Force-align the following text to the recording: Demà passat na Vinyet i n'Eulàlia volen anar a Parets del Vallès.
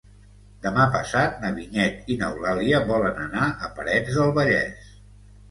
Demà 0.61 0.85
passat 0.95 1.37
na 1.43 1.51
Vinyet 1.57 2.09
i 2.13 2.17
n'Eulàlia 2.23 2.81
volen 2.89 3.21
anar 3.27 3.45
a 3.53 3.71
Parets 3.77 4.19
del 4.19 4.35
Vallès. 4.41 4.91